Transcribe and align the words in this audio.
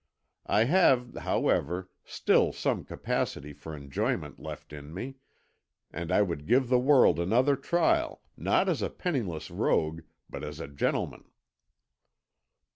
I 0.47 0.63
have, 0.63 1.13
however, 1.15 1.91
still 2.03 2.51
some 2.53 2.85
capacity 2.85 3.53
for 3.53 3.75
enjoyment 3.75 4.39
left 4.39 4.73
in 4.73 4.95
me, 4.95 5.17
and 5.91 6.11
I 6.11 6.23
would 6.23 6.47
give 6.47 6.69
the 6.69 6.79
world 6.79 7.19
another 7.19 7.55
trial, 7.55 8.23
not 8.35 8.67
as 8.67 8.81
a 8.81 8.89
penniless 8.89 9.51
rogue, 9.51 10.01
but 10.27 10.43
as 10.43 10.59
a 10.59 10.67
gentleman." 10.67 11.25